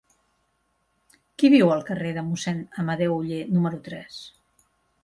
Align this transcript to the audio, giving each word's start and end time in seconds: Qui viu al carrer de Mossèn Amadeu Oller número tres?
Qui 1.35 1.51
viu 1.55 1.73
al 1.75 1.85
carrer 1.91 2.15
de 2.17 2.25
Mossèn 2.31 2.65
Amadeu 2.85 3.17
Oller 3.21 3.43
número 3.59 3.83
tres? 3.91 4.23